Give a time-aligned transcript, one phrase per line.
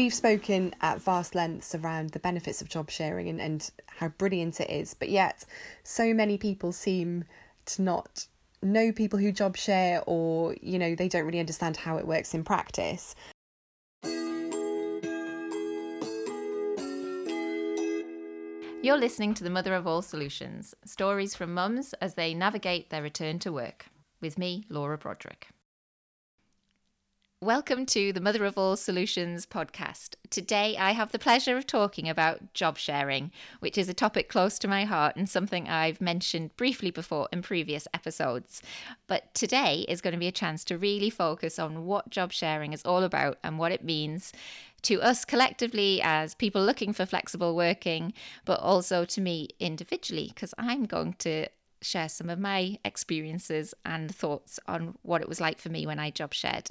[0.00, 4.58] we've spoken at vast lengths around the benefits of job sharing and, and how brilliant
[4.58, 5.44] it is, but yet
[5.84, 7.22] so many people seem
[7.66, 8.26] to not
[8.62, 12.32] know people who job share or, you know, they don't really understand how it works
[12.32, 13.14] in practice.
[18.82, 23.02] You're listening to the Mother of All Solutions stories from mums as they navigate their
[23.02, 23.84] return to work,
[24.22, 25.48] with me, Laura Broderick.
[27.42, 30.16] Welcome to the Mother of All Solutions podcast.
[30.28, 34.58] Today I have the pleasure of talking about job sharing, which is a topic close
[34.58, 38.60] to my heart and something I've mentioned briefly before in previous episodes.
[39.06, 42.74] But today is going to be a chance to really focus on what job sharing
[42.74, 44.34] is all about and what it means
[44.82, 48.12] to us collectively as people looking for flexible working,
[48.44, 51.46] but also to me individually, because I'm going to
[51.80, 55.98] share some of my experiences and thoughts on what it was like for me when
[55.98, 56.68] I job shared.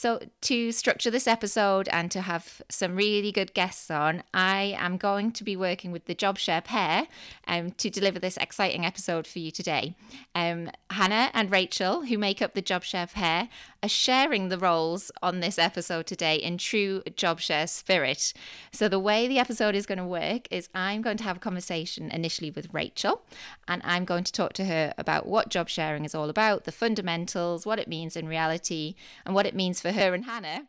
[0.00, 4.96] So, to structure this episode and to have some really good guests on, I am
[4.96, 7.08] going to be working with the JobShare pair
[7.48, 9.96] um, to deliver this exciting episode for you today.
[10.36, 13.48] Um, Hannah and Rachel, who make up the JobShare pair,
[13.82, 18.32] are sharing the roles on this episode today in true JobShare spirit.
[18.72, 21.40] So, the way the episode is going to work is I'm going to have a
[21.40, 23.22] conversation initially with Rachel,
[23.66, 26.72] and I'm going to talk to her about what job sharing is all about, the
[26.72, 28.94] fundamentals, what it means in reality,
[29.26, 30.66] and what it means for for her and Hannah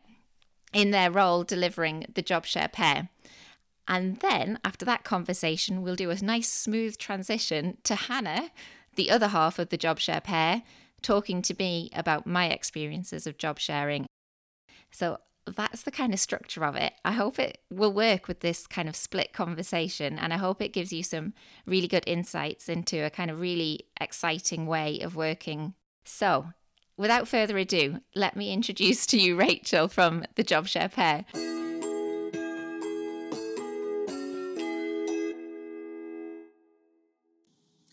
[0.72, 3.10] in their role delivering the job share pair.
[3.86, 8.50] And then after that conversation, we'll do a nice smooth transition to Hannah,
[8.94, 10.62] the other half of the job share pair,
[11.02, 14.06] talking to me about my experiences of job sharing.
[14.90, 16.94] So that's the kind of structure of it.
[17.04, 20.72] I hope it will work with this kind of split conversation, and I hope it
[20.72, 21.34] gives you some
[21.66, 25.74] really good insights into a kind of really exciting way of working.
[26.04, 26.52] So,
[27.00, 31.24] without further ado, let me introduce to you Rachel from the JobShare pair.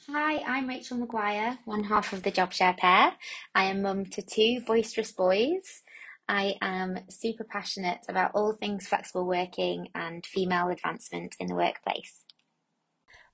[0.09, 3.13] Hi, I'm Rachel Maguire, one half of the JobShare pair.
[3.55, 5.83] I am mum to two boisterous boys.
[6.27, 12.25] I am super passionate about all things flexible working and female advancement in the workplace.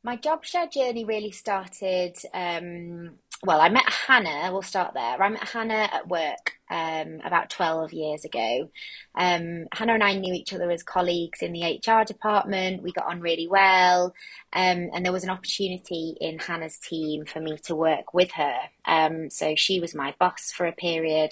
[0.04, 4.52] My JobShare journey really started um, well, I met Hannah.
[4.54, 5.22] We'll start there.
[5.22, 8.70] I met Hannah at work um, about 12 years ago.
[9.16, 12.84] Um, Hannah and I knew each other as colleagues in the HR department.
[12.84, 14.14] We got on really well.
[14.54, 18.56] Um, and there was an opportunity in Hannah's team for me to work with her.
[18.86, 21.32] Um, so she was my boss for a period.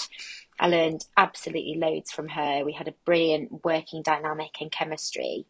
[0.60, 2.66] I learned absolutely loads from her.
[2.66, 5.46] We had a brilliant working dynamic and chemistry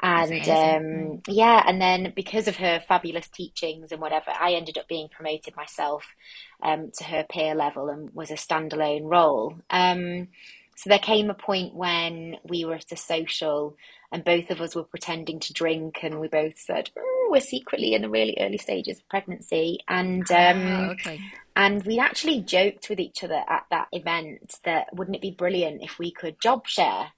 [0.00, 4.86] and um, yeah and then because of her fabulous teachings and whatever i ended up
[4.86, 6.14] being promoted myself
[6.62, 9.56] um, to her peer level and was a standalone role.
[9.70, 10.28] Um,
[10.76, 13.76] so there came a point when we were at a social
[14.12, 17.94] and both of us were pretending to drink and we both said oh, we're secretly
[17.94, 19.80] in the really early stages of pregnancy.
[19.88, 21.20] And um, ah, okay.
[21.56, 25.82] and we actually joked with each other at that event that wouldn't it be brilliant
[25.82, 27.08] if we could job share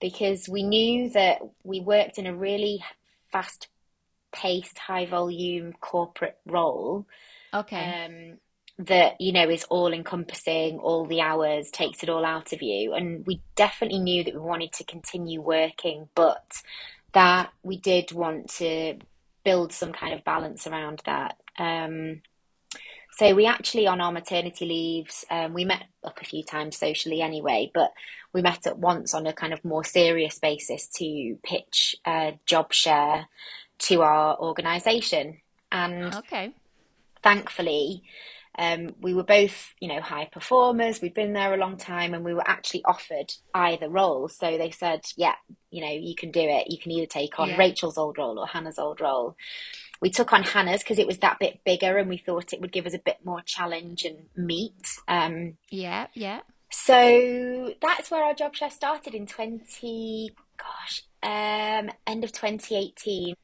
[0.00, 2.84] because we knew that we worked in a really
[3.30, 3.68] fast
[4.32, 7.06] paced, high volume corporate role.
[7.52, 8.04] Okay.
[8.04, 8.38] Um,
[8.78, 12.94] that you know is all encompassing all the hours takes it all out of you
[12.94, 16.62] and we definitely knew that we wanted to continue working but
[17.12, 18.96] that we did want to
[19.42, 22.22] build some kind of balance around that um,
[23.14, 27.20] so we actually on our maternity leaves um, we met up a few times socially
[27.20, 27.90] anyway but
[28.32, 32.72] we met at once on a kind of more serious basis to pitch a job
[32.72, 33.28] share
[33.78, 35.38] to our organisation.
[35.70, 36.52] And okay.
[37.22, 38.02] thankfully,
[38.58, 41.00] um, we were both, you know, high performers.
[41.00, 44.28] We'd been there a long time, and we were actually offered either role.
[44.28, 45.36] So they said, "Yeah,
[45.70, 46.68] you know, you can do it.
[46.68, 47.56] You can either take on yeah.
[47.56, 49.36] Rachel's old role or Hannah's old role."
[50.00, 52.72] We took on Hannah's because it was that bit bigger, and we thought it would
[52.72, 54.88] give us a bit more challenge and meat.
[55.06, 56.40] Um, yeah, yeah.
[56.70, 63.34] So that's where our job share started in 20, gosh, um, end of 2018.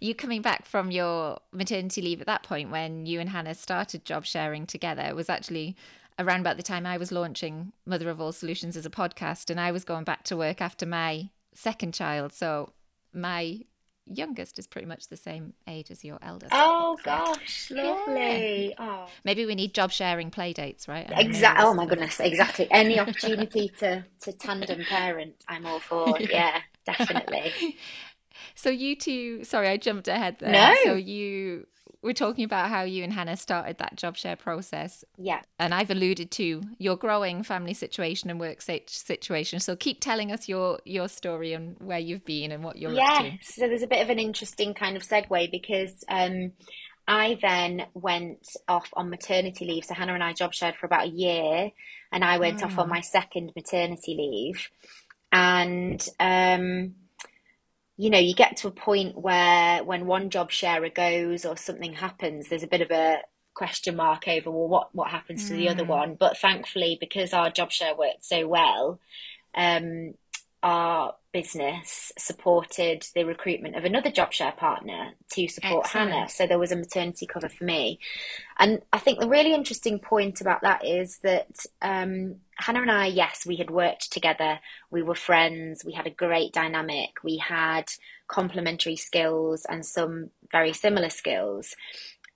[0.00, 4.04] You coming back from your maternity leave at that point when you and Hannah started
[4.04, 5.76] job sharing together was actually
[6.18, 9.60] around about the time I was launching Mother of All Solutions as a podcast and
[9.60, 12.32] I was going back to work after my second child.
[12.32, 12.72] So
[13.12, 13.60] my
[14.06, 16.52] youngest is pretty much the same age as your eldest.
[16.54, 18.68] Oh gosh, lovely.
[18.68, 18.74] Yeah.
[18.78, 19.06] Oh.
[19.24, 21.10] Maybe we need job sharing play dates, right?
[21.16, 21.64] Exactly.
[21.64, 22.68] Oh my goodness, exactly.
[22.70, 26.18] Any opportunity to to tandem parent, I'm all for.
[26.30, 27.76] Yeah, definitely.
[28.54, 30.50] So you two, sorry, I jumped ahead there.
[30.50, 30.74] No.
[30.84, 31.66] So you
[32.06, 35.04] we're talking about how you and Hannah started that job share process.
[35.18, 35.40] Yeah.
[35.58, 39.60] And I've alluded to your growing family situation and work situation.
[39.60, 43.02] So keep telling us your your story and where you've been and what you're yeah.
[43.04, 43.38] up to.
[43.42, 46.52] So there's a bit of an interesting kind of segue because um,
[47.08, 49.84] I then went off on maternity leave.
[49.84, 51.72] So Hannah and I job shared for about a year,
[52.12, 52.90] and I went off on mm.
[52.90, 54.70] my second maternity leave.
[55.32, 56.94] And um,
[57.96, 61.94] you know, you get to a point where when one job sharer goes or something
[61.94, 63.18] happens, there's a bit of a
[63.54, 65.48] question mark over well what what happens mm.
[65.48, 65.88] to the other mm.
[65.88, 66.14] one.
[66.14, 69.00] But thankfully, because our job share worked so well,
[69.54, 70.14] um,
[70.62, 76.10] our business supported the recruitment of another job share partner to support Excellent.
[76.10, 76.28] Hannah.
[76.28, 78.00] So there was a maternity cover for me.
[78.58, 83.06] And I think the really interesting point about that is that um, Hannah and I,
[83.06, 84.58] yes, we had worked together.
[84.90, 85.84] We were friends.
[85.84, 87.22] We had a great dynamic.
[87.22, 87.90] We had
[88.28, 91.76] complementary skills and some very similar skills.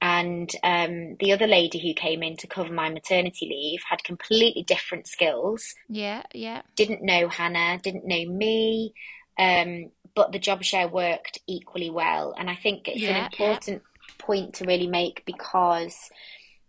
[0.03, 4.63] And um, the other lady who came in to cover my maternity leave had completely
[4.63, 5.75] different skills.
[5.89, 6.63] Yeah, yeah.
[6.75, 8.95] Didn't know Hannah, didn't know me,
[9.39, 12.35] um, but the job share worked equally well.
[12.39, 14.15] And I think it's yeah, an important yeah.
[14.19, 15.95] point to really make because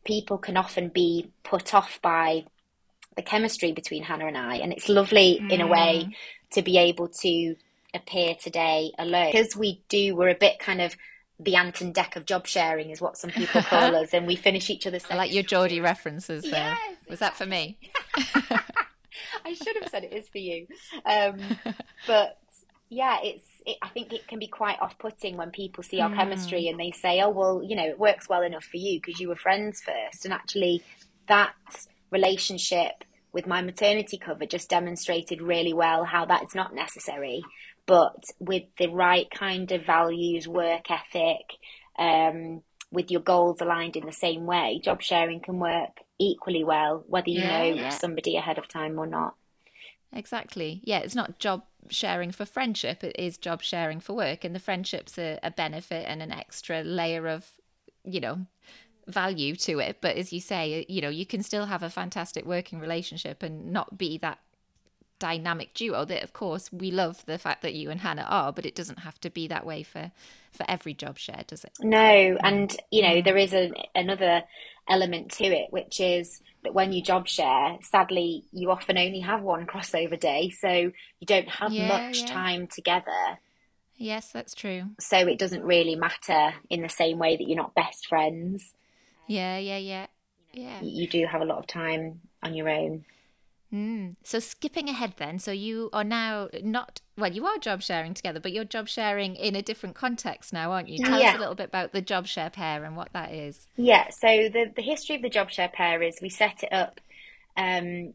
[0.03, 2.45] people can often be put off by
[3.15, 4.55] the chemistry between Hannah and I.
[4.57, 5.51] And it's lovely mm.
[5.51, 6.13] in a way mm.
[6.51, 7.55] to be able to
[7.93, 10.95] appear today alone because we do, we're a bit kind of
[11.43, 14.35] the Ant and Dec of job sharing is what some people call us, and we
[14.35, 15.03] finish each other's.
[15.09, 16.77] I like your Geordie references there.
[16.79, 17.77] Yes, Was that for me?
[19.45, 20.67] I should have said it is for you,
[21.05, 21.39] um,
[22.07, 22.37] but
[22.89, 23.43] yeah, it's.
[23.65, 26.15] It, I think it can be quite off-putting when people see our mm.
[26.15, 29.19] chemistry and they say, "Oh, well, you know, it works well enough for you because
[29.19, 30.25] you were friends first.
[30.25, 30.83] and actually,
[31.27, 31.53] that
[32.11, 33.03] relationship
[33.33, 37.43] with my maternity cover just demonstrated really well how that is not necessary
[37.85, 41.45] but with the right kind of values, work ethic,
[41.97, 42.61] um,
[42.91, 47.29] with your goals aligned in the same way, job sharing can work equally well, whether
[47.29, 47.89] you yeah, know yeah.
[47.89, 49.35] somebody ahead of time or not.
[50.13, 50.81] Exactly.
[50.83, 54.43] Yeah, it's not job sharing for friendship, it is job sharing for work.
[54.43, 57.49] And the friendship's a, a benefit and an extra layer of,
[58.03, 58.45] you know,
[59.07, 59.97] value to it.
[60.01, 63.71] But as you say, you know, you can still have a fantastic working relationship and
[63.71, 64.39] not be that
[65.21, 68.65] dynamic duo that of course we love the fact that you and Hannah are but
[68.65, 70.11] it doesn't have to be that way for
[70.51, 71.73] for every job share does it?
[71.79, 74.41] No and you know there is a, another
[74.89, 79.43] element to it which is that when you job share sadly you often only have
[79.43, 82.25] one crossover day so you don't have yeah, much yeah.
[82.25, 83.37] time together.
[83.95, 84.85] Yes that's true.
[84.99, 88.73] So it doesn't really matter in the same way that you're not best friends.
[89.27, 90.07] Yeah yeah yeah.
[90.51, 90.81] Yeah.
[90.81, 93.05] You do have a lot of time on your own
[93.73, 94.15] Mm.
[94.23, 98.39] So skipping ahead then, so you are now not well, you are job sharing together,
[98.39, 100.97] but you're job sharing in a different context now, aren't you?
[100.97, 101.29] Tell yeah.
[101.29, 103.67] us a little bit about the job share pair and what that is.
[103.77, 106.99] Yeah, so the the history of the job share pair is we set it up
[107.55, 108.13] um,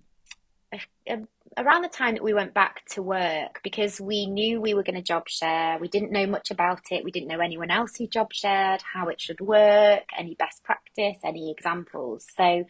[0.73, 1.19] a, a,
[1.56, 4.97] around the time that we went back to work because we knew we were going
[4.97, 5.79] to job share.
[5.79, 7.05] We didn't know much about it.
[7.05, 11.19] We didn't know anyone else who job shared, how it should work, any best practice,
[11.25, 12.26] any examples.
[12.37, 12.64] So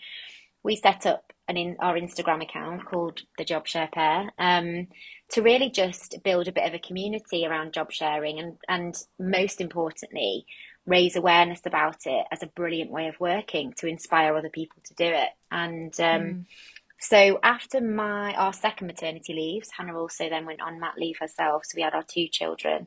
[0.63, 4.89] we set up an in our Instagram account called the Job Share Pair um,
[5.31, 9.61] to really just build a bit of a community around job sharing and and most
[9.61, 10.47] importantly
[10.87, 14.95] raise awareness about it as a brilliant way of working to inspire other people to
[14.95, 16.45] do it and um, mm.
[16.99, 21.65] so after my our second maternity leaves Hannah also then went on mat leave herself
[21.65, 22.87] so we had our two children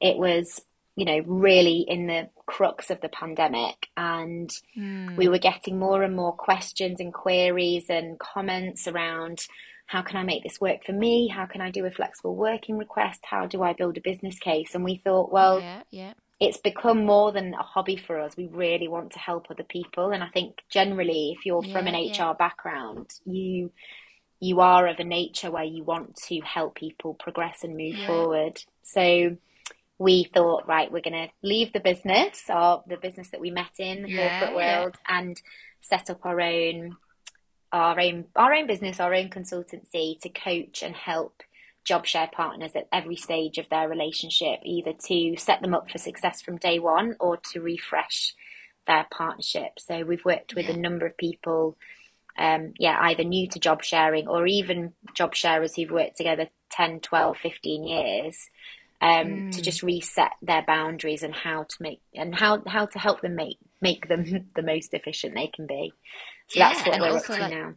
[0.00, 0.60] it was
[0.98, 3.86] you know, really in the crux of the pandemic.
[3.96, 5.16] And mm.
[5.16, 9.46] we were getting more and more questions and queries and comments around
[9.86, 11.28] how can I make this work for me?
[11.28, 13.20] How can I do a flexible working request?
[13.22, 14.74] How do I build a business case?
[14.74, 16.12] And we thought, well, yeah, yeah.
[16.40, 18.36] it's become more than a hobby for us.
[18.36, 20.10] We really want to help other people.
[20.10, 23.70] And I think generally, if you're yeah, from an HR background, you
[24.40, 28.60] you are of a nature where you want to help people progress and move forward.
[28.82, 29.36] So
[29.98, 33.78] we thought, right, we're going to leave the business or the business that we met
[33.78, 35.18] in the yeah, corporate world yeah.
[35.18, 35.42] and
[35.80, 36.96] set up our own
[37.70, 41.42] our own our own business, our own consultancy to coach and help
[41.84, 45.98] job share partners at every stage of their relationship, either to set them up for
[45.98, 48.34] success from day one or to refresh
[48.86, 49.78] their partnership.
[49.78, 50.74] So we've worked with yeah.
[50.74, 51.76] a number of people,
[52.38, 57.00] um, yeah, either new to job sharing or even job sharers who've worked together 10,
[57.00, 58.48] 12, 15 years
[59.00, 59.52] um, mm.
[59.52, 63.36] to just reset their boundaries and how to make and how how to help them
[63.36, 65.92] make make them the most efficient they can be.
[66.48, 67.74] So yeah, that's what we're up to like, now.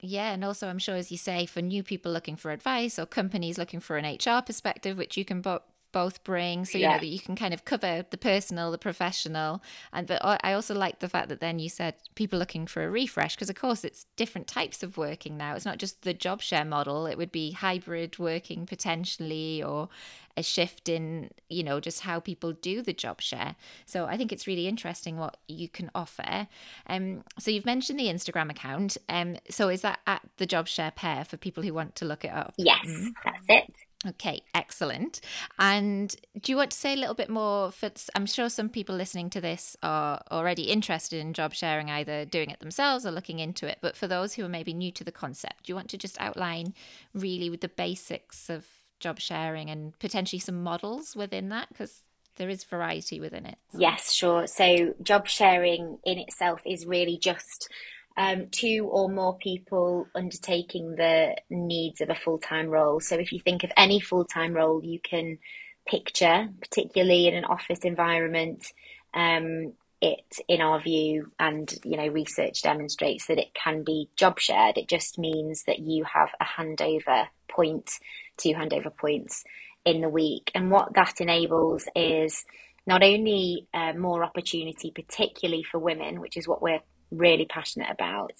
[0.00, 3.06] Yeah, and also I'm sure, as you say, for new people looking for advice or
[3.06, 5.62] companies looking for an HR perspective, which you can bo-
[5.94, 6.94] both bring so you yeah.
[6.94, 10.74] know that you can kind of cover the personal the professional and but i also
[10.74, 13.84] like the fact that then you said people looking for a refresh because of course
[13.84, 15.54] it's different types of working now.
[15.54, 19.88] It's not just the job share model it would be hybrid working potentially or
[20.36, 23.54] a shift in you know just how people do the job share.
[23.86, 26.48] So i think it's really interesting what you can offer.
[26.86, 28.96] Um so you've mentioned the instagram account.
[29.08, 32.24] Um so is that at the job share pair for people who want to look
[32.24, 32.54] it up?
[32.56, 33.08] Yes mm-hmm.
[33.24, 33.74] that's it
[34.06, 35.20] Okay, excellent.
[35.58, 37.70] And do you want to say a little bit more?
[37.70, 42.24] For I'm sure some people listening to this are already interested in job sharing, either
[42.24, 43.78] doing it themselves or looking into it.
[43.80, 46.20] But for those who are maybe new to the concept, do you want to just
[46.20, 46.74] outline
[47.14, 48.66] really with the basics of
[49.00, 51.68] job sharing and potentially some models within that?
[51.68, 52.02] Because
[52.36, 53.58] there is variety within it.
[53.76, 54.46] Yes, sure.
[54.46, 57.70] So job sharing in itself is really just
[58.16, 63.00] um, two or more people undertaking the needs of a full time role.
[63.00, 65.38] So if you think of any full time role you can
[65.86, 68.66] picture, particularly in an office environment,
[69.12, 74.38] um, it, in our view, and you know, research demonstrates that it can be job
[74.38, 74.76] shared.
[74.76, 77.90] It just means that you have a handover point,
[78.36, 79.44] two handover points
[79.84, 82.44] in the week, and what that enables is
[82.86, 86.80] not only uh, more opportunity, particularly for women, which is what we're
[87.10, 88.34] really passionate about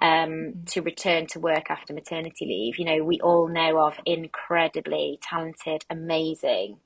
[0.00, 0.64] um, mm-hmm.
[0.64, 2.78] to return to work after maternity leave.
[2.78, 6.78] You know, we all know of incredibly talented, amazing,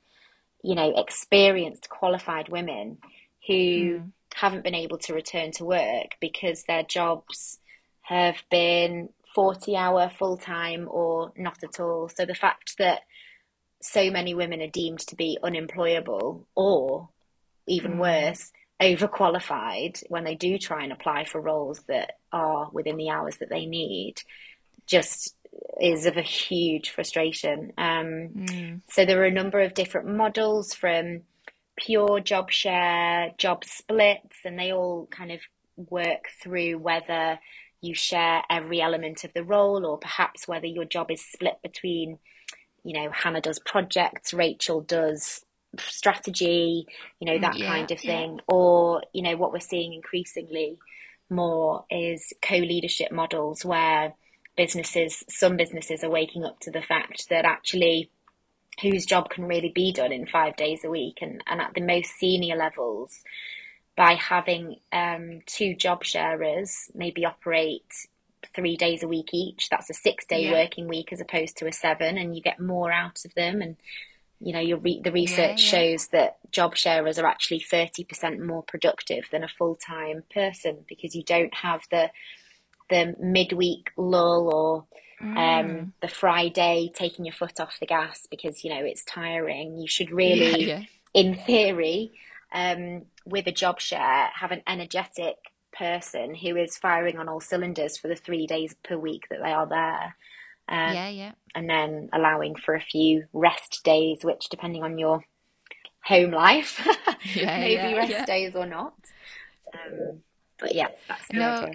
[0.63, 2.99] you know, experienced, qualified women
[3.47, 4.11] who mm.
[4.35, 7.59] haven't been able to return to work because their jobs
[8.03, 12.09] have been 40 hour full time or not at all.
[12.09, 13.01] So the fact that
[13.81, 17.09] so many women are deemed to be unemployable or
[17.67, 17.99] even mm.
[17.99, 18.53] worse,
[18.83, 23.49] overqualified when they do try and apply for roles that are within the hours that
[23.49, 24.17] they need
[24.87, 25.35] just
[25.81, 27.73] is of a huge frustration.
[27.79, 28.81] Um, mm.
[28.91, 31.23] So there are a number of different models from
[31.77, 35.41] pure job share, job splits, and they all kind of
[35.77, 37.39] work through whether
[37.81, 42.19] you share every element of the role or perhaps whether your job is split between,
[42.85, 45.45] you know, Hannah does projects, Rachel does
[45.79, 46.87] strategy,
[47.21, 48.35] you know, that yeah, kind of thing.
[48.35, 48.55] Yeah.
[48.55, 50.79] Or, you know, what we're seeing increasingly
[51.31, 54.15] more is co leadership models where
[54.57, 58.11] businesses, some businesses are waking up to the fact that actually
[58.81, 61.81] whose job can really be done in five days a week and, and at the
[61.81, 63.23] most senior levels
[63.97, 67.85] by having um, two job sharers maybe operate
[68.55, 70.53] three days a week each that's a six day yeah.
[70.53, 73.77] working week as opposed to a seven and you get more out of them and
[74.43, 75.39] you know, your re- the research
[75.73, 75.97] yeah, yeah.
[75.97, 81.23] shows that job sharers are actually 30% more productive than a full-time person because you
[81.23, 82.11] don't have the
[82.91, 84.87] the midweek lull or
[85.23, 85.93] um, mm.
[86.03, 89.79] the Friday taking your foot off the gas because you know it's tiring.
[89.79, 90.83] You should really, yeah,
[91.15, 92.13] in theory,
[92.53, 95.37] um, with a job share, have an energetic
[95.73, 99.53] person who is firing on all cylinders for the three days per week that they
[99.53, 100.17] are there.
[100.69, 101.33] Um, yeah, yeah.
[101.55, 105.23] And then allowing for a few rest days, which, depending on your
[106.05, 106.81] home life,
[107.35, 108.25] yeah, maybe yeah, rest yeah.
[108.25, 108.95] days or not.
[109.75, 110.23] Um,
[110.59, 111.75] but yeah, that's the no, idea.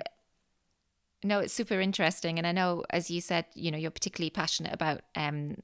[1.24, 4.74] No, it's super interesting, and I know, as you said, you know, you're particularly passionate
[4.74, 5.58] about um,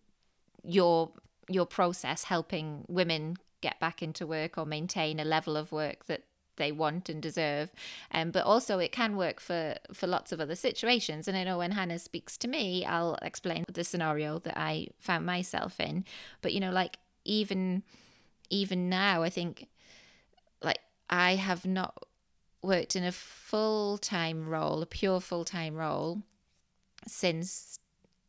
[0.64, 1.12] your
[1.50, 6.24] your process helping women get back into work or maintain a level of work that
[6.58, 7.72] they want and deserve.
[8.12, 11.28] Um, but also it can work for for lots of other situations.
[11.28, 15.26] And i know when hannah speaks to me i'll explain the scenario that i found
[15.26, 16.06] myself in.
[16.42, 17.84] But you know like even
[18.50, 19.68] even now i think
[20.62, 20.80] like
[21.10, 22.06] i have not
[22.62, 26.22] worked in a full-time role a pure full-time role
[27.08, 27.80] since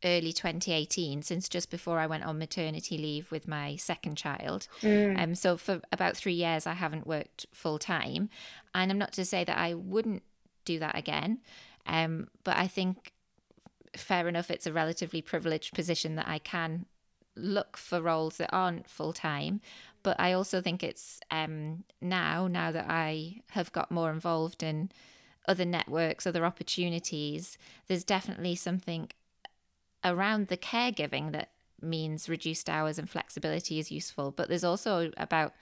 [0.05, 4.69] early 2018, since just before I went on maternity leave with my second child.
[4.83, 5.21] Mm.
[5.21, 8.29] Um, so for about three years, I haven't worked full time.
[8.75, 10.23] And I'm not to say that I wouldn't
[10.65, 11.41] do that again,
[11.87, 13.13] um, but I think
[13.97, 16.87] fair enough, it's a relatively privileged position that I can
[17.37, 19.61] look for roles that aren't full time.
[20.03, 24.91] But I also think it's um, now, now that I have got more involved in
[25.49, 29.11] other networks, other opportunities, there's definitely something
[30.05, 34.31] around the caregiving that means reduced hours and flexibility is useful.
[34.31, 35.55] But there's also about,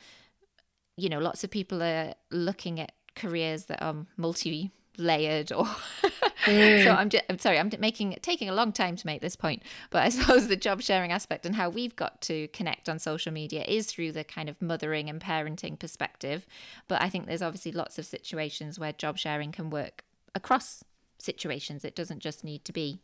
[0.97, 5.65] you know, lots of people are looking at careers that are multi layered or
[6.45, 6.85] mm.
[6.85, 9.63] so I'm just, I'm sorry I'm making taking a long time to make this point
[9.91, 13.33] but I suppose the job sharing aspect and how we've got to connect on social
[13.33, 16.47] media is through the kind of mothering and parenting perspective
[16.89, 20.85] but I think there's obviously lots of situations where job sharing can work across
[21.19, 23.01] situations it doesn't just need to be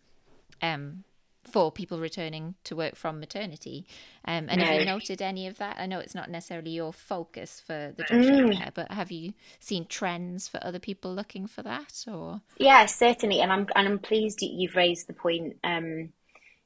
[0.61, 1.05] um
[1.49, 3.87] for people returning to work from maternity.
[4.25, 4.65] Um, and no.
[4.65, 5.77] have you noted any of that?
[5.79, 8.59] I know it's not necessarily your focus for the job mm.
[8.59, 12.05] care, but have you seen trends for other people looking for that?
[12.07, 13.41] Or yeah, certainly.
[13.41, 16.11] And I'm and I'm pleased you've raised the point um,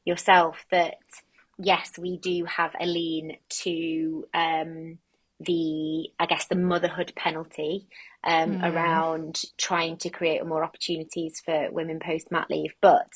[0.05, 0.97] yourself that
[1.59, 4.99] yes, we do have a lean to um,
[5.41, 7.87] the I guess the motherhood penalty
[8.25, 8.73] um, mm.
[8.73, 13.11] around trying to create more opportunities for women post mat leave, but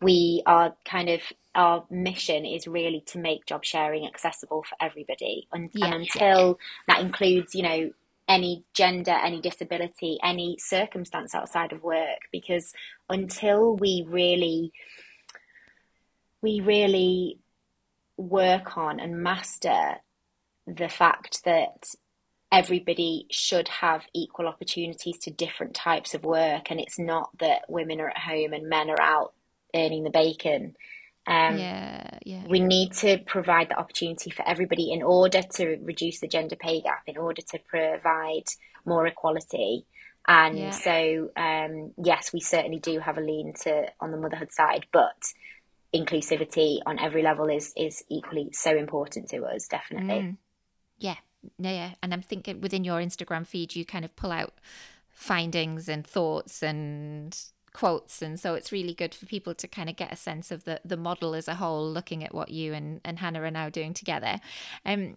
[0.00, 1.20] we are kind of
[1.54, 5.86] our mission is really to make job sharing accessible for everybody and, yeah.
[5.86, 7.90] and until that includes you know
[8.28, 12.72] any gender any disability any circumstance outside of work because
[13.08, 14.72] until we really
[16.40, 17.38] we really
[18.16, 19.96] work on and master
[20.66, 21.86] the fact that
[22.52, 28.00] everybody should have equal opportunities to different types of work and it's not that women
[28.00, 29.32] are at home and men are out
[29.74, 30.74] earning the bacon.
[31.26, 32.42] Um, yeah, yeah.
[32.48, 36.80] We need to provide the opportunity for everybody in order to reduce the gender pay
[36.80, 38.44] gap, in order to provide
[38.84, 39.86] more equality.
[40.26, 40.70] And yeah.
[40.70, 45.32] so, um, yes, we certainly do have a lean to on the motherhood side, but
[45.94, 49.66] inclusivity on every level is is equally so important to us.
[49.68, 50.14] Definitely.
[50.14, 50.36] Mm.
[50.98, 51.16] Yeah,
[51.58, 54.54] yeah, and I'm thinking within your Instagram feed, you kind of pull out
[55.10, 57.38] findings and thoughts and
[57.72, 60.64] quotes and so it's really good for people to kind of get a sense of
[60.64, 63.68] the the model as a whole looking at what you and, and hannah are now
[63.68, 64.40] doing together.
[64.84, 65.16] Um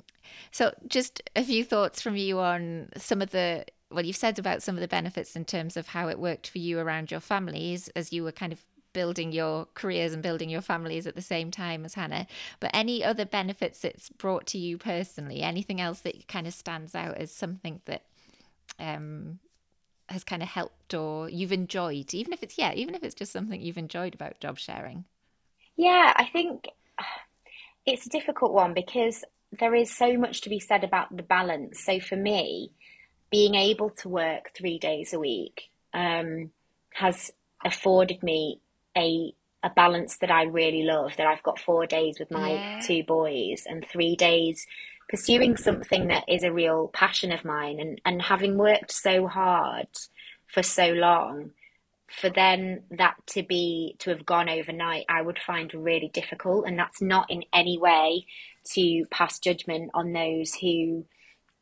[0.52, 4.62] so just a few thoughts from you on some of the well you've said about
[4.62, 7.90] some of the benefits in terms of how it worked for you around your families
[7.96, 11.50] as you were kind of building your careers and building your families at the same
[11.50, 12.28] time as hannah.
[12.60, 15.42] But any other benefits it's brought to you personally?
[15.42, 18.04] Anything else that kind of stands out as something that
[18.80, 19.40] um
[20.10, 23.32] has kind of helped or you've enjoyed, even if it's yeah, even if it's just
[23.32, 25.06] something you've enjoyed about job sharing?
[25.76, 26.68] Yeah, I think
[27.86, 29.24] it's a difficult one because
[29.60, 31.84] there is so much to be said about the balance.
[31.84, 32.72] So for me,
[33.32, 36.52] being able to work three days a week um,
[36.94, 37.32] has
[37.64, 38.62] afforded me
[38.98, 39.34] a
[39.66, 41.16] a balance that I really love.
[41.18, 42.80] That I've got four days with my yeah.
[42.86, 44.68] two boys and three days
[45.10, 49.88] pursuing something that is a real passion of mine and, and having worked so hard
[50.48, 51.52] for so long
[52.08, 56.66] for then that to be to have gone overnight i would find really difficult.
[56.68, 58.26] And that's not in any way
[58.74, 61.06] to pass judgment on those who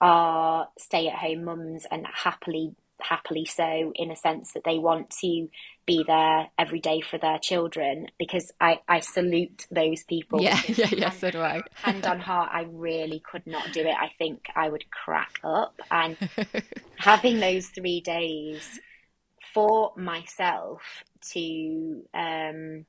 [0.02, 5.10] are stay at home mums and happily happily so in a sense that they want
[5.22, 5.50] to
[5.86, 10.42] be there every day for their children because I, I salute those people.
[10.42, 11.62] Yeah, yeah, yeah, so do I.
[11.74, 13.96] hand on heart, I really could not do it.
[14.00, 15.80] I think I would crack up.
[15.90, 16.18] And
[16.98, 18.80] having those three days
[19.54, 20.82] for myself
[21.34, 22.86] to, um,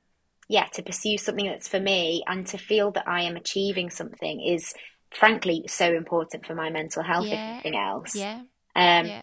[0.48, 4.40] yeah, to pursue something that's for me and to feel that I am achieving something
[4.40, 4.74] is
[5.10, 7.32] frankly so important for my mental health, yeah.
[7.32, 8.14] if anything else.
[8.14, 8.42] Yeah.
[8.74, 9.22] Um, yeah.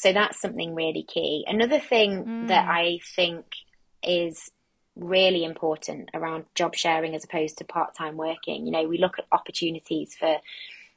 [0.00, 1.44] So that's something really key.
[1.46, 2.48] Another thing mm.
[2.48, 3.44] that I think
[4.02, 4.50] is
[4.96, 8.64] really important around job sharing as opposed to part time working.
[8.64, 10.38] You know, we look at opportunities for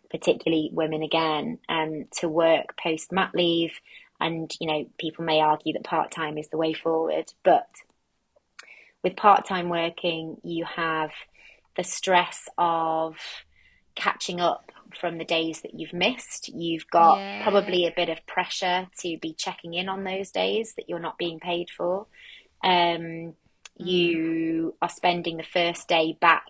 [0.10, 3.74] particularly women again um, to work post mat leave.
[4.22, 7.34] And, you know, people may argue that part time is the way forward.
[7.44, 7.68] But
[9.04, 11.12] with part time working, you have
[11.76, 13.18] the stress of
[13.96, 16.49] catching up from the days that you've missed.
[16.49, 17.43] You've got yeah.
[17.43, 21.17] probably a bit of pressure to be checking in on those days that you're not
[21.17, 22.08] being paid for.
[22.63, 23.34] Um, mm.
[23.77, 26.45] You are spending the first day back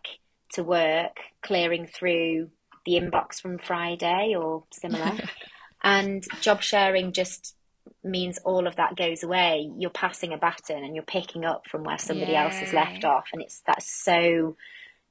[0.53, 2.49] to work clearing through
[2.85, 5.11] the inbox from Friday or similar.
[5.83, 7.55] and job sharing just
[8.03, 9.69] means all of that goes away.
[9.77, 12.45] You're passing a baton and you're picking up from where somebody yeah.
[12.45, 13.25] else has left off.
[13.33, 14.55] And it's that's so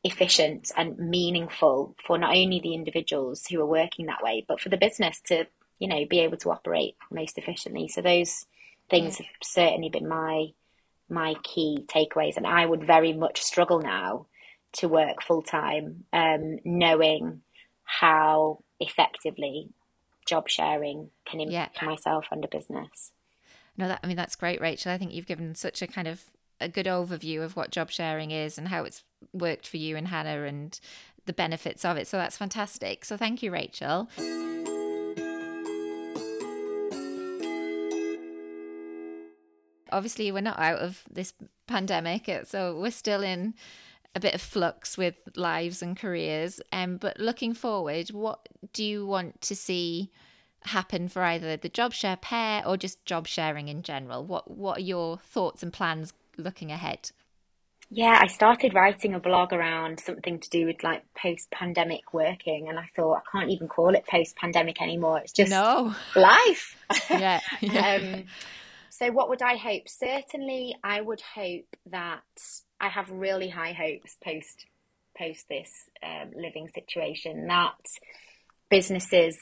[0.05, 4.69] efficient and meaningful for not only the individuals who are working that way, but for
[4.69, 5.47] the business to,
[5.79, 7.89] you know, be able to operate most efficiently.
[7.89, 8.47] So those
[8.91, 10.49] things have certainly been my
[11.09, 14.27] my key takeaways, and I would very much struggle now
[14.75, 17.43] to work full time, um, knowing
[17.85, 19.69] how effectively
[20.27, 21.89] job sharing can impact yeah.
[21.89, 23.13] myself and a business.
[23.77, 24.93] No, that I mean that's great, Rachel.
[24.93, 26.25] I think you've given such a kind of
[26.61, 30.09] a good overview of what job sharing is and how it's worked for you and
[30.09, 30.79] Hannah and
[31.27, 32.07] the benefits of it.
[32.07, 33.05] So that's fantastic.
[33.05, 34.09] So thank you, Rachel.
[39.91, 41.35] Obviously, we're not out of this
[41.67, 43.55] pandemic, so we're still in
[44.15, 46.61] a bit of flux with lives and careers.
[46.73, 50.11] Um, but looking forward, what do you want to see
[50.65, 54.25] happen for either the job share pair or just job sharing in general?
[54.25, 57.11] What What are your thoughts and plans looking ahead?
[57.95, 62.71] Yeah, I started writing a blog around something to do with like post pandemic working,
[62.71, 65.19] and I thought I can't even call it post pandemic anymore.
[65.19, 65.95] It's just no.
[66.17, 66.75] life.
[67.11, 67.41] Yeah.
[67.61, 67.97] yeah.
[67.97, 68.25] um,
[68.89, 69.91] so, what would I hope?
[69.91, 72.23] Certainly, I would hope that
[72.81, 74.65] I have really high hopes post
[75.19, 75.71] post this
[76.03, 77.77] um, living situation that
[78.71, 79.37] businesses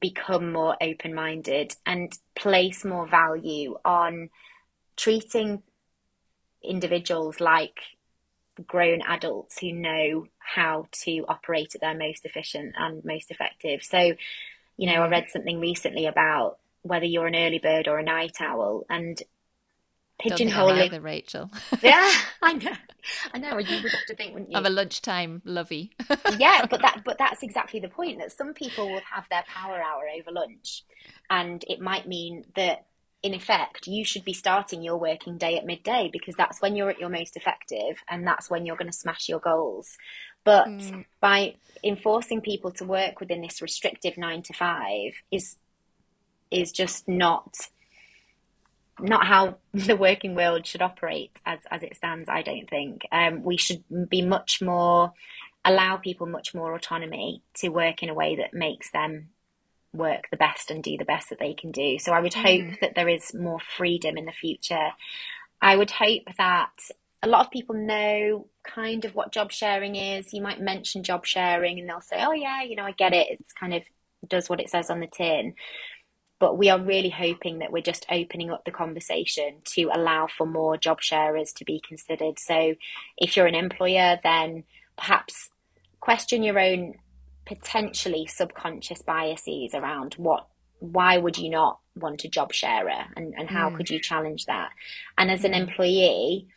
[0.00, 4.30] become more open minded and place more value on
[4.96, 5.64] treating
[6.62, 7.80] individuals like
[8.66, 13.82] grown adults who know how to operate at their most efficient and most effective.
[13.82, 14.14] So,
[14.76, 18.36] you know, I read something recently about whether you're an early bird or a night
[18.40, 19.20] owl and
[20.20, 21.50] pigeonholing either, Rachel.
[21.82, 22.10] yeah,
[22.42, 22.72] I know.
[23.32, 23.58] I know.
[23.58, 24.56] You would have to think, wouldn't you?
[24.56, 25.92] I'm a lunchtime lovey.
[26.38, 28.18] yeah, but that but that's exactly the point.
[28.18, 30.84] That some people will have their power hour over lunch,
[31.30, 32.86] and it might mean that
[33.26, 36.90] in effect, you should be starting your working day at midday because that's when you're
[36.90, 39.98] at your most effective and that's when you're going to smash your goals.
[40.44, 41.04] But mm.
[41.20, 45.56] by enforcing people to work within this restrictive nine to five is
[46.52, 47.56] is just not
[49.00, 52.28] not how the working world should operate as as it stands.
[52.28, 55.12] I don't think um, we should be much more
[55.64, 59.30] allow people much more autonomy to work in a way that makes them
[59.96, 61.98] work the best and do the best that they can do.
[61.98, 62.80] So I would hope mm.
[62.80, 64.90] that there is more freedom in the future.
[65.60, 66.72] I would hope that
[67.22, 70.32] a lot of people know kind of what job sharing is.
[70.32, 73.28] You might mention job sharing and they'll say, "Oh yeah, you know, I get it.
[73.30, 73.82] It's kind of
[74.28, 75.54] does what it says on the tin."
[76.38, 80.46] but we are really hoping that we're just opening up the conversation to allow for
[80.46, 82.38] more job sharers to be considered.
[82.38, 82.74] So
[83.16, 84.64] if you're an employer, then
[84.96, 85.50] perhaps
[86.00, 86.94] question your own
[87.46, 90.46] potentially subconscious biases around what
[90.78, 93.76] why would you not want a job sharer and, and how mm.
[93.76, 94.68] could you challenge that?
[95.16, 95.60] And as an hmm.
[95.60, 96.48] employee,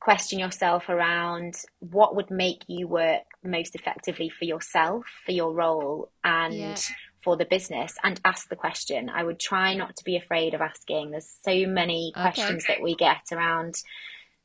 [0.00, 6.10] question yourself around what would make you work most effectively for yourself, for your role,
[6.24, 6.76] and yeah
[7.22, 9.08] for the business and ask the question.
[9.08, 11.10] I would try not to be afraid of asking.
[11.10, 12.74] There's so many questions okay.
[12.74, 13.76] that we get around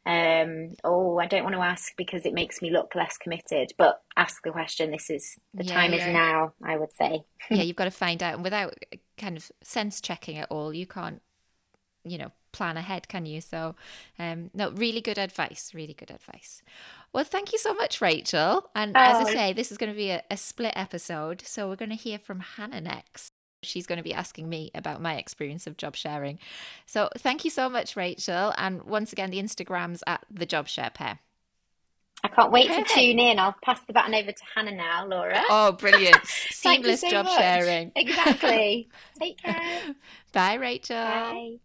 [0.08, 3.74] um, oh, I don't want to ask because it makes me look less committed.
[3.78, 4.90] But ask the question.
[4.90, 6.08] This is the yeah, time yeah.
[6.08, 6.54] is now.
[6.64, 7.26] I would say.
[7.52, 8.74] yeah, you've got to find out, and without
[9.18, 11.22] kind of sense checking at all, you can't,
[12.06, 13.42] you know, plan ahead, can you?
[13.42, 13.76] So,
[14.18, 15.72] um, no, really good advice.
[15.74, 16.62] Really good advice.
[17.12, 18.70] Well, thank you so much, Rachel.
[18.76, 19.00] And oh.
[19.02, 19.34] as I oh.
[19.34, 21.44] say, this is going to be a, a split episode.
[21.46, 23.34] So we're going to hear from Hannah next.
[23.64, 26.40] She's going to be asking me about my experience of job sharing.
[26.86, 28.54] So thank you so much, Rachel.
[28.58, 31.20] And once again, the Instagram's at the Job Share Pair.
[32.24, 32.90] I can't wait Perfect.
[32.90, 33.40] to tune in.
[33.40, 35.42] I'll pass the baton over to Hannah now, Laura.
[35.50, 36.18] Oh, brilliant.
[36.26, 37.38] Seamless so job much.
[37.38, 37.92] sharing.
[37.96, 38.90] Exactly.
[39.20, 39.96] Take care.
[40.34, 40.98] Bye, Rachel.
[40.98, 41.58] Bye.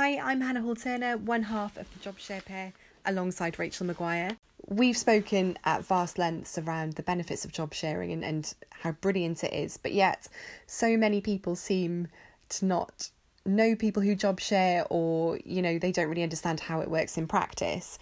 [0.00, 2.72] Hi, I'm Hannah Hall Turner, one half of the Job Share Pair,
[3.04, 4.36] alongside Rachel Maguire.
[4.68, 9.42] We've spoken at vast lengths around the benefits of job sharing and, and how brilliant
[9.42, 10.28] it is, but yet
[10.68, 12.06] so many people seem
[12.50, 13.10] to not
[13.44, 17.18] know people who job share or, you know, they don't really understand how it works
[17.18, 17.98] in practice.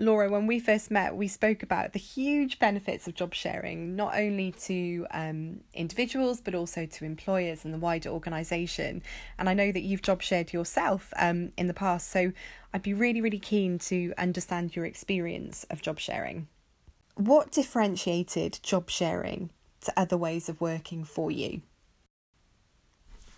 [0.00, 4.16] Laura, when we first met, we spoke about the huge benefits of job sharing, not
[4.16, 9.02] only to um, individuals, but also to employers and the wider organisation.
[9.38, 12.32] And I know that you've job shared yourself um, in the past, so
[12.72, 16.48] I'd be really, really keen to understand your experience of job sharing.
[17.16, 19.50] What differentiated job sharing
[19.82, 21.60] to other ways of working for you?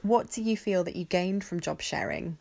[0.02, 2.38] What do you feel that you gained from job sharing?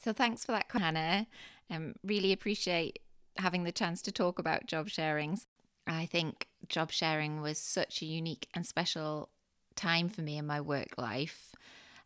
[0.00, 1.26] So, thanks for that, Hannah.
[1.70, 3.00] Um, really appreciate
[3.36, 5.46] having the chance to talk about job sharings.
[5.86, 9.28] I think job sharing was such a unique and special
[9.76, 11.52] time for me in my work life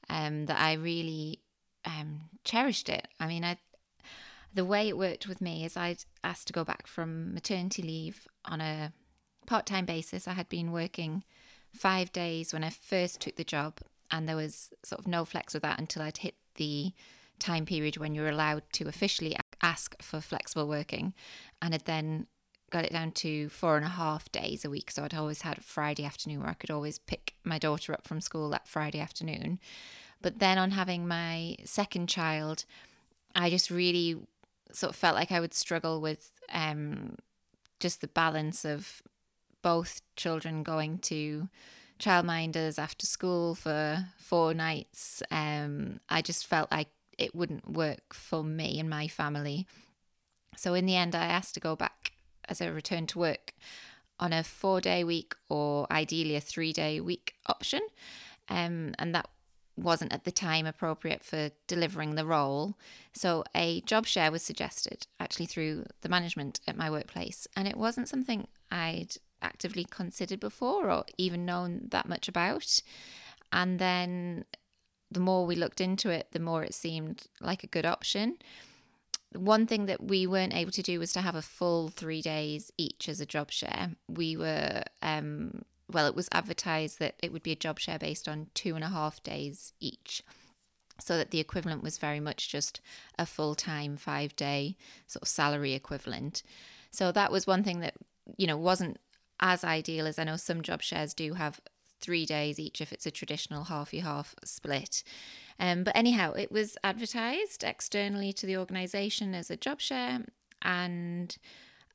[0.08, 1.40] um, that I really
[1.84, 3.08] um, cherished it.
[3.20, 3.58] I mean, I,
[4.54, 8.26] the way it worked with me is I'd asked to go back from maternity leave
[8.44, 8.92] on a
[9.46, 10.26] part time basis.
[10.26, 11.24] I had been working
[11.74, 13.78] five days when I first took the job,
[14.10, 16.92] and there was sort of no flex with that until I'd hit the
[17.38, 21.14] time period when you're allowed to officially ask for flexible working
[21.60, 22.26] and had then
[22.70, 24.90] got it down to four and a half days a week.
[24.90, 28.06] So I'd always had a Friday afternoon where I could always pick my daughter up
[28.06, 29.58] from school that Friday afternoon.
[30.20, 32.64] But then on having my second child,
[33.34, 34.16] I just really
[34.72, 37.16] sort of felt like I would struggle with um,
[37.80, 39.02] just the balance of
[39.62, 41.48] both children going to
[41.98, 45.22] childminders after school for four nights.
[45.30, 49.66] Um, I just felt like it wouldn't work for me and my family.
[50.56, 52.12] So in the end, I asked to go back
[52.48, 53.54] as I returned to work
[54.18, 57.80] on a four day week or ideally a three day week option.
[58.48, 59.28] Um, and that
[59.76, 62.74] wasn't at the time appropriate for delivering the role.
[63.12, 67.46] So a job share was suggested actually through the management at my workplace.
[67.56, 72.82] And it wasn't something I'd actively considered before or even known that much about.
[73.52, 74.44] And then
[75.10, 78.36] the more we looked into it, the more it seemed like a good option.
[79.32, 82.72] One thing that we weren't able to do was to have a full three days
[82.78, 83.90] each as a job share.
[84.08, 88.28] We were, um, well, it was advertised that it would be a job share based
[88.28, 90.22] on two and a half days each.
[91.00, 92.80] So that the equivalent was very much just
[93.18, 96.42] a full time five day sort of salary equivalent.
[96.90, 97.94] So that was one thing that,
[98.36, 98.98] you know, wasn't
[99.40, 101.60] as ideal as I know some job shares do have
[102.00, 105.02] three days each if it's a traditional half y half split.
[105.58, 110.24] Um, but anyhow, it was advertised externally to the organisation as a job share,
[110.62, 111.36] and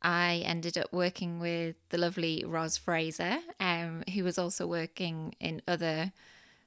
[0.01, 5.61] I ended up working with the lovely Ros Fraser, um, who was also working in
[5.67, 6.11] other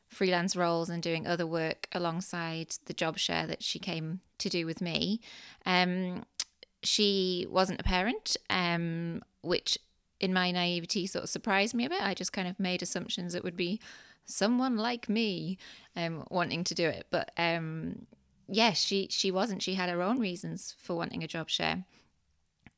[0.08, 4.64] freelance roles and doing other work alongside the job share that she came to do
[4.64, 5.20] with me.
[5.66, 6.24] Um,
[6.82, 9.78] she wasn't a parent, um, which
[10.20, 12.02] in my naivety sort of surprised me a bit.
[12.02, 13.80] I just kind of made assumptions it would be
[14.24, 15.58] someone like me
[15.94, 17.06] um, wanting to do it.
[17.10, 18.06] But um,
[18.48, 19.62] yes, yeah, she she wasn't.
[19.62, 21.84] She had her own reasons for wanting a job share,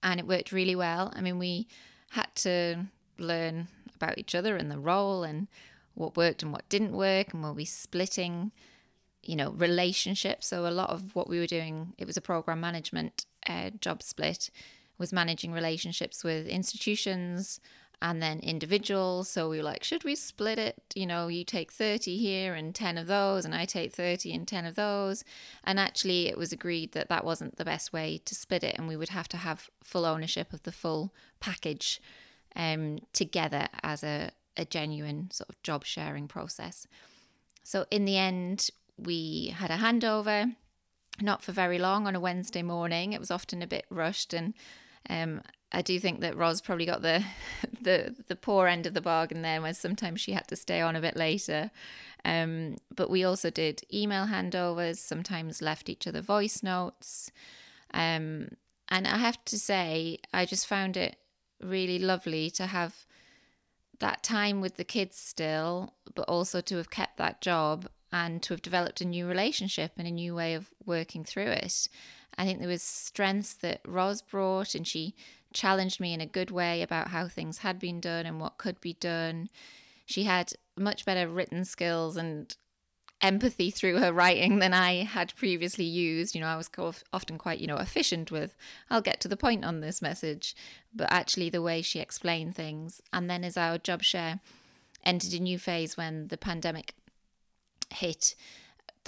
[0.03, 1.12] and it worked really well.
[1.14, 1.66] I mean, we
[2.11, 2.87] had to
[3.18, 5.48] learn about each other and the role and
[5.94, 8.53] what worked and what didn't work, and we were we splitting,
[9.22, 10.46] you know, relationships.
[10.46, 14.03] So a lot of what we were doing, it was a program management uh, job
[14.03, 14.51] split
[14.98, 17.61] was managing relationships with institutions
[18.00, 19.28] and then individuals.
[19.28, 20.80] So we were like, should we split it?
[20.94, 24.46] You know, you take 30 here and 10 of those, and I take 30 and
[24.46, 25.24] 10 of those.
[25.64, 28.87] And actually, it was agreed that that wasn't the best way to split it, and
[28.87, 32.00] we would have to have full ownership of the full package
[32.54, 36.87] um, together as a, a genuine sort of job sharing process.
[37.64, 40.54] So in the end, we had a handover,
[41.20, 43.12] not for very long on a Wednesday morning.
[43.12, 44.54] It was often a bit rushed and
[45.08, 47.24] um, I do think that Roz probably got the
[47.82, 50.96] the the poor end of the bargain there, where sometimes she had to stay on
[50.96, 51.70] a bit later.
[52.24, 57.30] Um, but we also did email handovers, sometimes left each other voice notes.
[57.94, 58.50] Um,
[58.88, 61.16] and I have to say, I just found it
[61.61, 63.06] really lovely to have
[64.00, 68.54] that time with the kids still, but also to have kept that job and to
[68.54, 71.88] have developed a new relationship and a new way of working through it.
[72.38, 75.16] I think there was strengths that Roz brought, and she
[75.53, 78.81] challenged me in a good way about how things had been done and what could
[78.81, 79.48] be done.
[80.07, 82.55] She had much better written skills and
[83.20, 86.35] empathy through her writing than I had previously used.
[86.35, 86.70] You know, I was
[87.12, 88.55] often quite, you know, efficient with,
[88.88, 90.55] I'll get to the point on this message.
[90.94, 93.03] But actually, the way she explained things.
[93.12, 94.40] And then as our job share
[95.05, 96.94] entered a new phase when the pandemic
[97.90, 98.35] hit,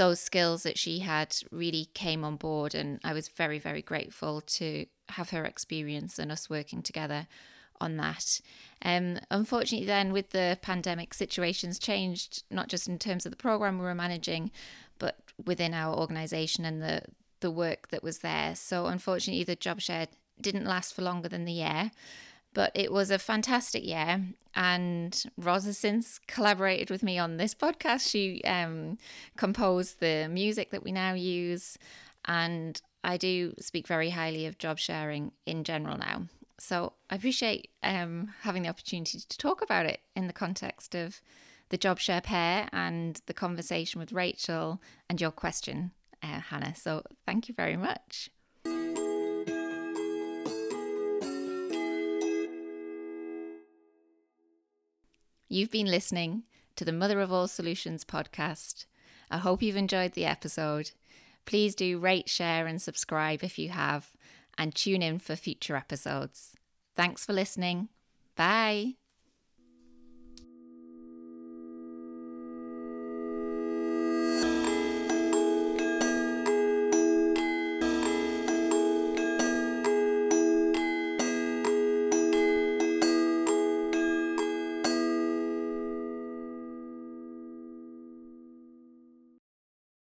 [0.00, 2.74] those skills that she had really came on board.
[2.74, 7.26] And I was very, very grateful to have her experience and us working together
[7.82, 8.40] on that.
[8.82, 13.78] Um, unfortunately, then with the pandemic, situations changed, not just in terms of the program
[13.78, 14.50] we were managing,
[14.98, 17.02] but within our organisation and the
[17.40, 18.54] the work that was there.
[18.54, 20.06] So unfortunately, the job share
[20.40, 21.90] didn't last for longer than the year.
[22.52, 24.22] But it was a fantastic year,
[24.54, 28.10] and Ros has since collaborated with me on this podcast.
[28.10, 28.98] She um,
[29.36, 31.78] composed the music that we now use,
[32.24, 36.26] and I do speak very highly of job sharing in general now.
[36.58, 41.22] So I appreciate um, having the opportunity to talk about it in the context of
[41.70, 46.74] the job share pair and the conversation with Rachel and your question, uh, Hannah.
[46.74, 48.28] So thank you very much.
[55.52, 56.44] You've been listening
[56.76, 58.86] to the Mother of All Solutions podcast.
[59.32, 60.92] I hope you've enjoyed the episode.
[61.44, 64.12] Please do rate, share, and subscribe if you have,
[64.56, 66.54] and tune in for future episodes.
[66.94, 67.88] Thanks for listening.
[68.36, 68.99] Bye.